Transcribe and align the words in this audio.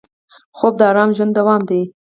خوب 0.57 0.73
د 0.77 0.81
ارام 0.89 1.09
ژوند 1.17 1.31
دوام 1.39 1.61
دی 1.69 1.81